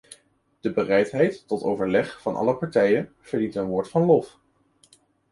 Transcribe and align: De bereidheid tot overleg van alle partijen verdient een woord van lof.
De 0.59 0.71
bereidheid 0.73 1.47
tot 1.47 1.63
overleg 1.63 2.21
van 2.21 2.35
alle 2.35 2.55
partijen 2.55 3.13
verdient 3.19 3.55
een 3.55 3.65
woord 3.67 3.89
van 3.89 4.01
lof. 4.05 4.39